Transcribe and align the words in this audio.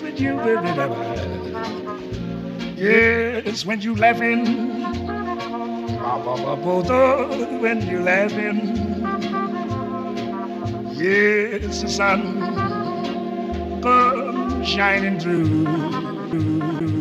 when 0.00 0.16
you 0.16 0.36
Yeah, 2.76 3.42
it's 3.44 3.66
when 3.66 3.80
you 3.80 3.94
laughing. 3.94 4.46
When 7.60 7.86
you 7.88 8.00
laughing. 8.00 8.58
Yes, 10.94 11.82
the 11.82 11.88
sun 11.88 12.20
comes 13.82 14.68
shining 14.68 15.18
through. 15.20 16.91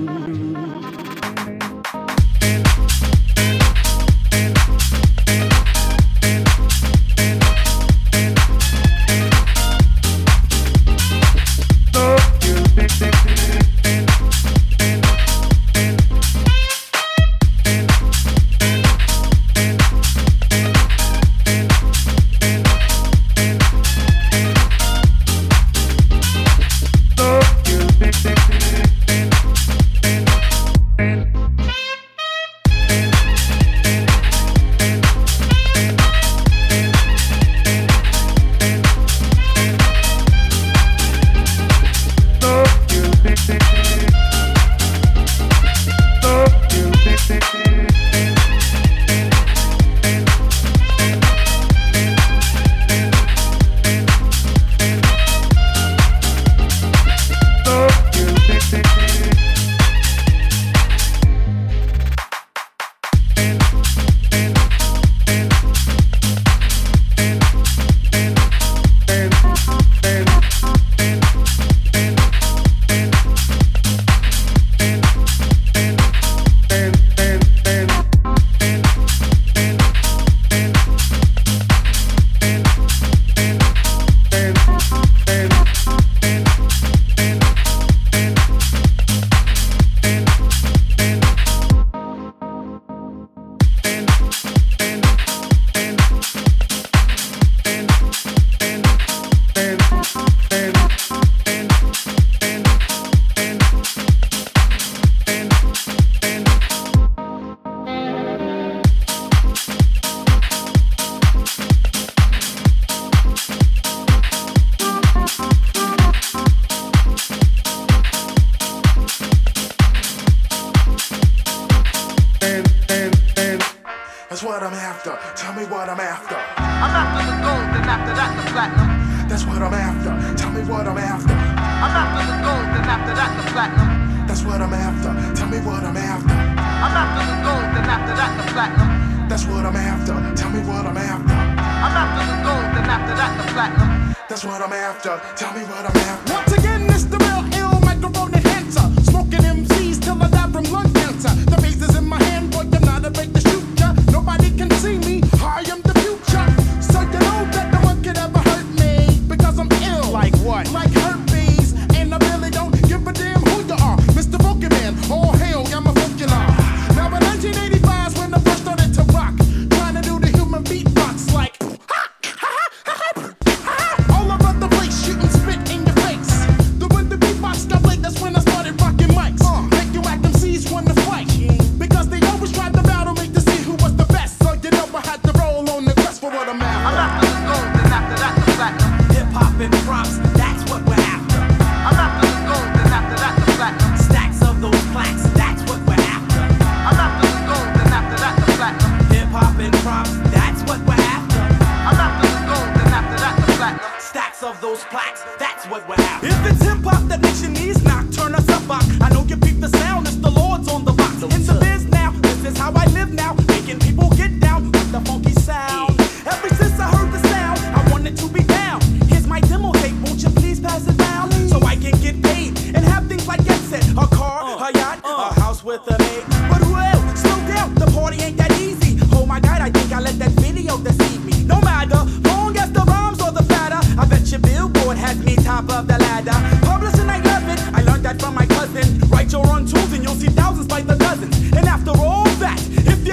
what 125.82 125.90
I'm 125.90 126.00
after. 126.00 126.38
I'm 126.38 126.94
after 126.94 127.26
the 127.26 127.38
gold, 127.42 127.74
and 127.74 127.90
after 127.90 128.14
that, 128.14 128.32
the 128.38 128.46
platinum. 128.54 128.90
That's 129.26 129.46
what 129.50 129.66
I'm 129.66 129.74
after. 129.74 130.14
Tell 130.38 130.54
me 130.54 130.62
what 130.70 130.86
I'm 130.86 131.02
after. 131.02 131.34
I'm 131.34 131.96
after 131.98 132.22
the 132.22 132.38
gold, 132.46 132.70
and 132.70 132.86
after 132.86 133.14
that, 133.18 133.32
the 133.34 133.46
platinum. 133.50 133.90
That's 134.30 134.44
what 134.46 134.62
I'm 134.62 134.78
after. 134.78 135.10
Tell 135.34 135.50
me 135.50 135.58
what 135.66 135.82
I'm 135.82 135.98
after. 135.98 136.38
I'm 136.38 136.94
after 137.02 137.24
the 137.26 137.38
gold, 137.42 137.66
and 137.74 137.88
after 137.98 138.14
that, 138.14 138.32
the 138.38 138.46
platinum. 138.54 138.90
That's 139.26 139.46
what 139.50 139.66
I'm 139.66 139.76
after. 139.76 140.16
Tell 140.38 140.52
me 140.54 140.62
what 140.70 140.86
I'm 140.86 140.98
after. 141.02 141.34
I'm 141.34 141.96
after 141.98 142.24
the 142.30 142.38
gold, 142.46 142.72
and 142.78 142.86
after 142.86 143.14
that, 143.18 143.32
the 143.42 143.46
platinum. 143.50 143.90
That's 144.30 144.46
what 144.46 144.62
I'm 144.62 144.74
after. 144.74 145.18
Tell 145.34 145.52
me 145.58 145.66
what 145.66 145.82
I'm 145.82 145.98
after. 145.98 146.30
Once 146.30 146.54
again, 146.62 146.86
it's 146.94 147.10
the 147.10 147.21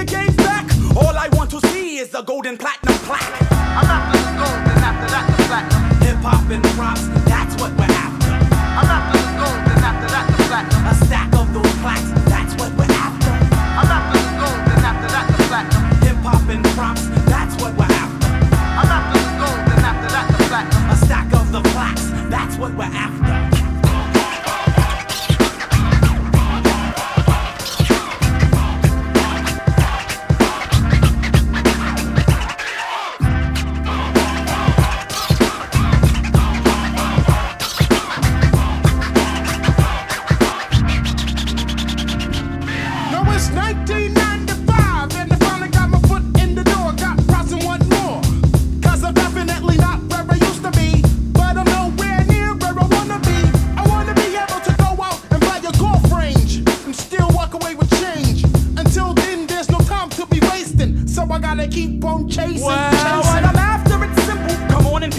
decades 0.09 0.35
back. 0.37 0.65
All 0.95 1.15
I 1.17 1.29
want 1.33 1.51
to 1.51 1.59
see 1.67 1.97
is 1.97 2.09
the 2.09 2.21
golden 2.21 2.57
platinum 2.57 2.97
plaque. 2.99 3.38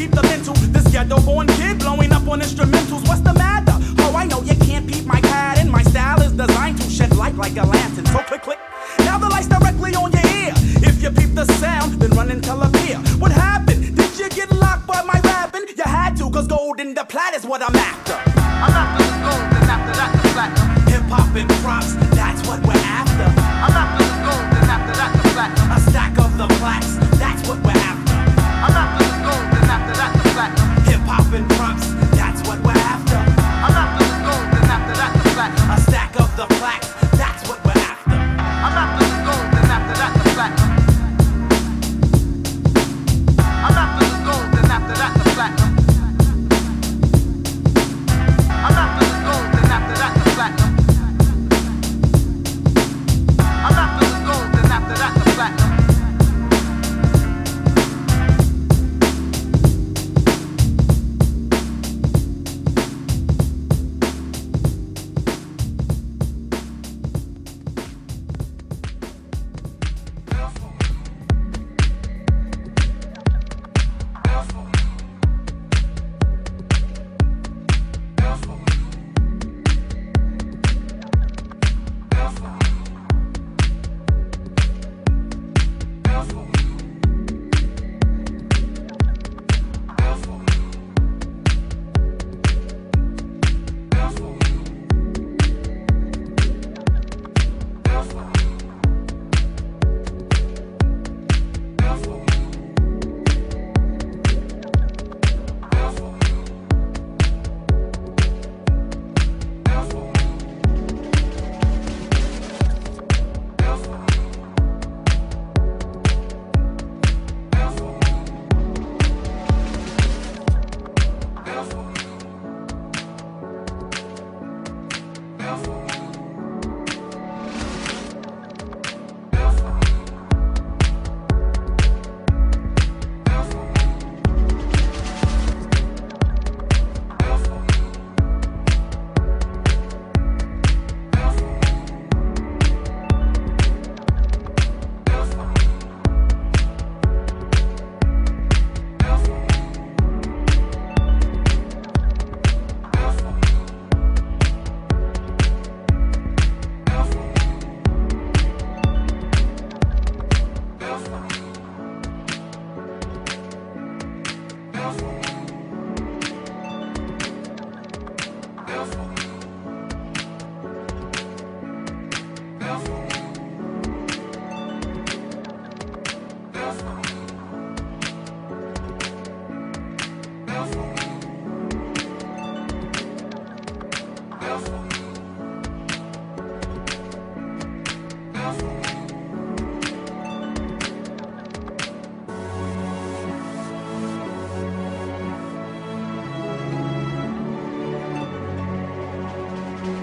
peep 0.01 0.11
the 0.13 0.23
mental. 0.23 0.55
This 0.73 0.87
ghetto 0.91 1.21
born 1.21 1.47
kid 1.59 1.79
blowing 1.79 2.11
up 2.13 2.27
on 2.27 2.41
instrumentals. 2.41 3.07
What's 3.07 3.21
the 3.21 3.35
matter? 3.35 3.77
Oh, 4.03 4.15
I 4.17 4.25
know 4.25 4.41
you 4.43 4.57
can't 4.67 4.87
peep 4.91 5.05
my 5.05 5.21
pad, 5.21 5.59
and 5.59 5.71
my 5.71 5.83
style 5.83 6.23
is 6.23 6.33
designed 6.33 6.81
to 6.81 6.89
shed 6.89 7.15
light 7.17 7.35
like 7.35 7.57
a 7.59 7.67
lantern. 7.67 8.07
So 8.07 8.19
click, 8.21 8.43
click. 8.43 8.59
Now 9.01 9.19
the 9.19 9.29
light's 9.29 9.49
directly 9.49 9.95
on 9.95 10.11
your 10.13 10.27
ear. 10.41 10.53
If 10.89 11.03
you 11.03 11.11
peep 11.11 11.35
the 11.35 11.45
sound, 11.61 12.01
then 12.01 12.11
run 12.13 12.31
and 12.31 12.43
tell 12.43 12.63
a 12.63 12.71
peer. 12.71 12.99
What 13.23 13.33
happened? 13.33 13.95
Did 13.95 14.19
you 14.19 14.29
get 14.31 14.51
locked 14.53 14.87
by 14.87 15.03
my 15.03 15.21
rapping? 15.23 15.67
You 15.77 15.85
had 15.85 16.17
to, 16.17 16.31
cause 16.31 16.47
gold 16.47 16.81
in 16.81 16.95
the 16.95 17.05
plat 17.05 17.35
is 17.35 17.45
what 17.45 17.61
I'm 17.63 17.77
at. 17.77 18.00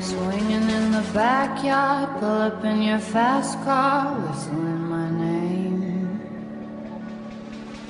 Swinging 0.08 0.70
in 0.70 0.92
the 0.94 1.06
backyard, 1.14 2.22
pull 2.22 2.42
up 2.48 2.64
in 2.64 2.82
your 2.82 2.98
fast 2.98 3.62
car, 3.66 4.16
whistling 4.22 4.84
my 4.88 5.10
name. 5.10 6.22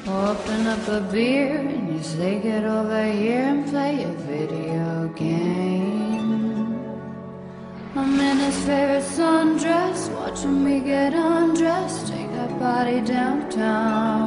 Open 0.08 0.66
up 0.66 0.88
a 0.88 1.02
beer 1.12 1.58
and 1.58 1.94
you 1.94 2.02
say 2.02 2.40
get 2.40 2.64
over 2.64 3.06
here 3.06 3.46
and 3.54 3.70
play 3.70 4.04
a 4.04 4.14
video 4.32 5.10
game. 5.10 6.74
I'm 7.96 8.20
in 8.20 8.38
his 8.38 8.58
favorite 8.66 9.04
sundress, 9.04 10.10
watching 10.16 10.64
me 10.66 10.80
get 10.80 11.14
undressed, 11.14 12.08
take 12.08 12.32
that 12.32 12.58
body 12.58 13.00
downtown. 13.02 14.27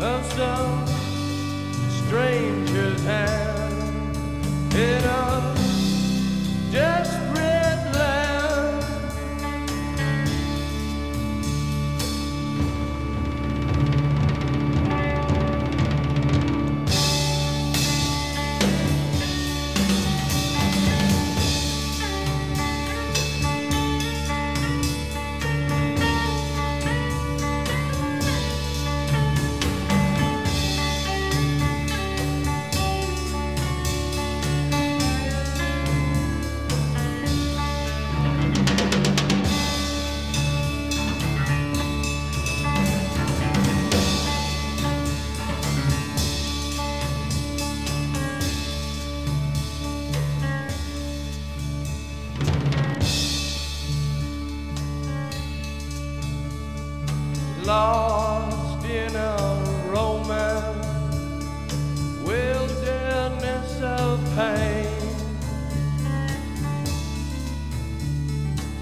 of 0.00 0.24
some 0.32 0.86
strange 2.06 2.77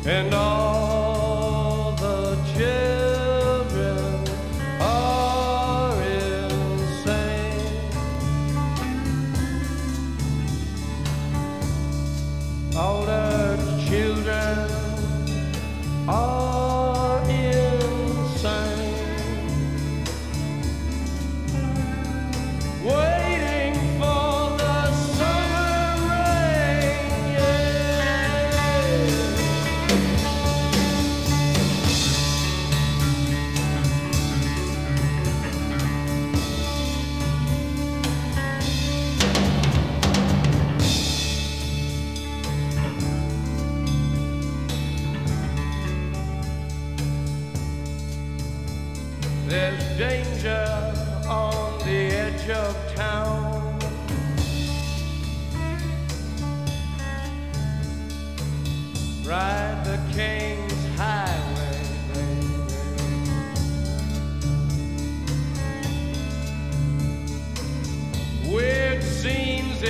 and 0.09 0.33
all 0.33 0.65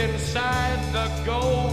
inside 0.08 0.80
the 0.92 1.08
goal. 1.24 1.65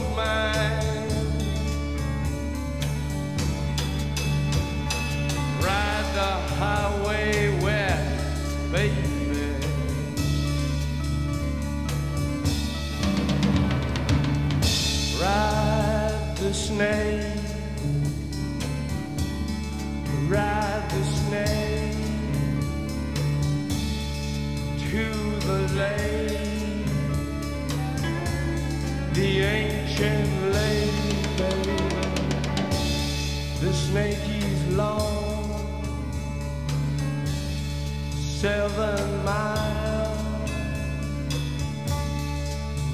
seven 38.44 39.24
miles. 39.24 40.52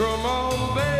Come 0.00 0.24
on, 0.24 0.74
baby, 0.74 0.99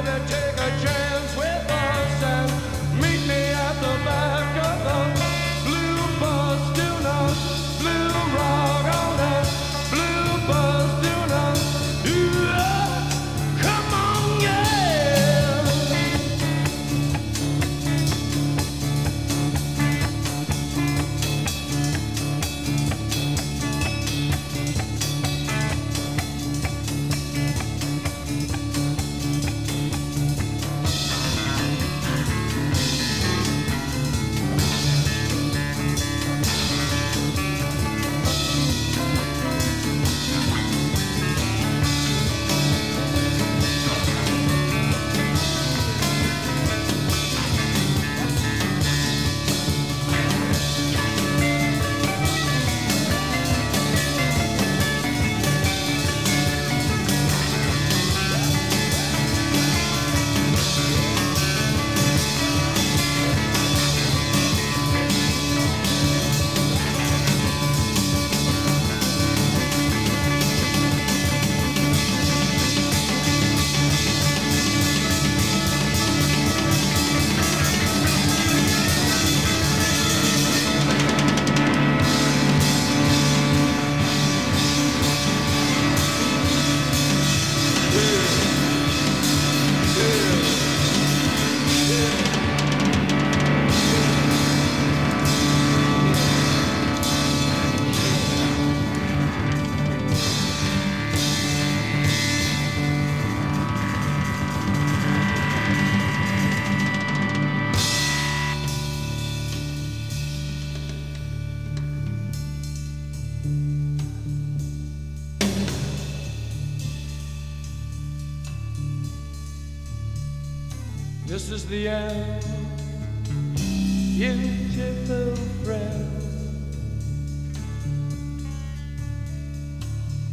beautiful 124.80 125.36
friend. 125.64 126.06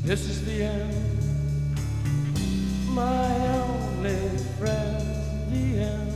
This 0.03 0.29
is 0.29 0.45
the 0.45 0.63
end, 0.63 1.19
my 2.87 3.27
only 3.59 4.37
friend. 4.57 5.03
The 5.51 5.67
end. 5.91 6.13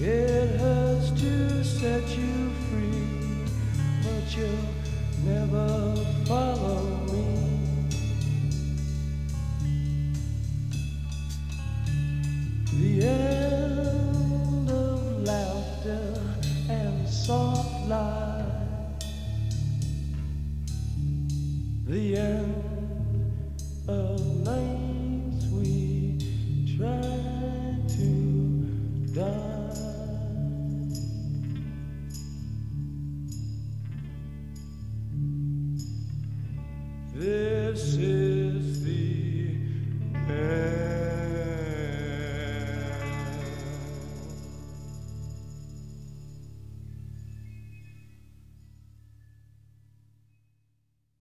It 0.00 0.58
hurts 0.60 1.10
to 1.20 1.64
set 1.64 2.08
you 2.16 2.50
free, 2.68 3.44
but 4.02 4.36
you'll 4.36 4.75